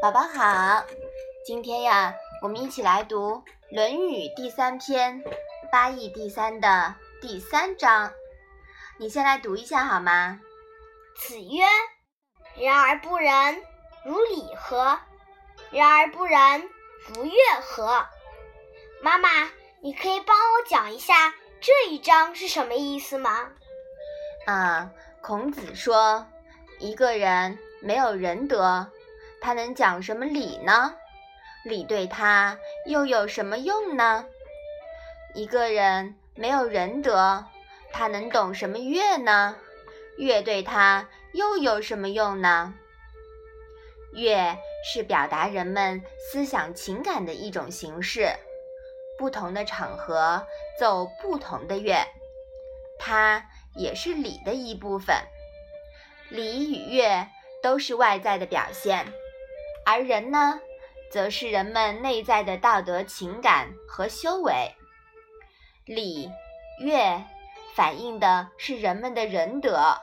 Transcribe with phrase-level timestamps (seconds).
[0.00, 0.84] 宝宝好，
[1.44, 3.32] 今天呀，我们一起来读
[3.70, 5.20] 《论语》第三篇
[5.72, 8.12] 《八义第三》的第三章。
[8.98, 10.40] 你先来读一下好吗？
[11.16, 11.64] 子曰
[12.56, 13.62] ：“人而不仁，
[14.04, 14.98] 如礼何？
[15.70, 16.70] 人而不仁，
[17.08, 18.06] 如乐何？”
[19.02, 19.28] 妈妈，
[19.82, 23.50] 你可以帮我讲一下这一章是什么意思吗？
[24.46, 26.26] 啊，孔子说，
[26.78, 28.88] 一个人没有仁德。
[29.44, 30.96] 他能讲什么理呢？
[31.66, 34.24] 理对他又有什么用呢？
[35.34, 37.44] 一个人没有仁德，
[37.92, 39.54] 他能懂什么乐呢？
[40.16, 42.72] 乐对他又有什么用呢？
[44.14, 48.32] 乐是表达人们思想情感的一种形式，
[49.18, 50.46] 不同的场合
[50.80, 51.98] 奏不同的乐，
[52.98, 55.14] 它也是礼的一部分。
[56.30, 57.28] 礼与乐
[57.62, 59.06] 都是外在的表现。
[59.86, 60.60] 而人呢，
[61.10, 64.74] 则是人们内在的道德情感和修为。
[65.84, 66.30] 礼
[66.80, 67.22] 乐
[67.74, 69.98] 反映的是人们的仁德。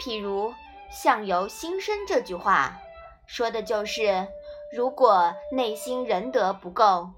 [0.00, 0.52] 譬如
[0.92, 2.76] “相由心生”这句话，
[3.26, 4.28] 说的就是，
[4.72, 7.10] 如果内心仁德不够，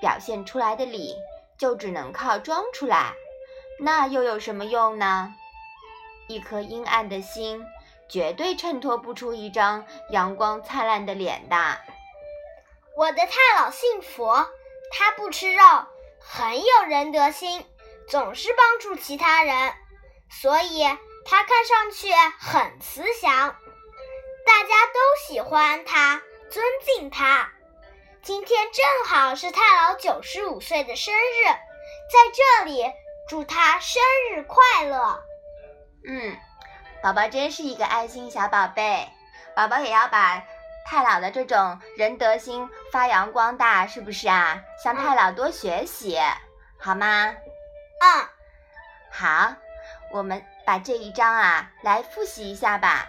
[0.00, 1.16] 表现出来的礼
[1.56, 3.14] 就只能靠装出来，
[3.80, 5.34] 那又有什么用呢？
[6.26, 7.64] 一颗阴暗的心。
[8.08, 11.56] 绝对衬托不出一张阳光灿烂的脸的。
[12.96, 14.48] 我的太老信佛，
[14.92, 15.62] 他不吃肉，
[16.20, 17.66] 很有仁德心，
[18.08, 19.74] 总是帮助其他人，
[20.30, 20.82] 所以
[21.24, 23.56] 他看上去很慈祥，
[24.46, 27.50] 大家都喜欢他，尊敬他。
[28.22, 32.84] 今天正好是太老九十五岁的生日，在这里
[33.28, 35.22] 祝他生日快乐。
[36.08, 36.36] 嗯。
[37.06, 39.08] 宝宝真是一个爱心小宝贝，
[39.54, 40.42] 宝宝也要把
[40.84, 44.60] 太老的这种仁德心发扬光大，是不是啊？
[44.82, 46.18] 向太老多学习，
[46.80, 47.32] 好吗？
[48.00, 48.28] 嗯，
[49.12, 49.54] 好，
[50.10, 53.06] 我们把这一章啊来复习一下吧。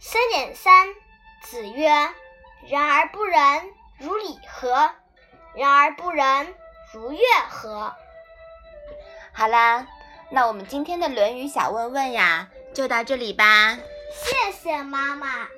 [0.00, 0.88] 三点三，
[1.44, 1.88] 子曰
[2.66, 4.90] ：“人而不仁，如礼何？
[5.54, 6.52] 人而不仁，
[6.92, 7.94] 如乐何？”
[9.32, 9.86] 好啦，
[10.30, 12.48] 那我们今天的《论语》小问问呀。
[12.74, 13.76] 就到这里吧，
[14.12, 15.48] 谢谢妈妈。